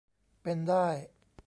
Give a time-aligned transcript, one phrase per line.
[0.41, 0.87] เป็นได้